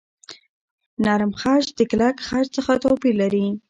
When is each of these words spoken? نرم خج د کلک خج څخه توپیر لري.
نرم 1.05 1.31
خج 1.41 1.63
د 1.77 1.79
کلک 1.91 2.15
خج 2.27 2.45
څخه 2.57 2.73
توپیر 2.83 3.13
لري. 3.21 3.45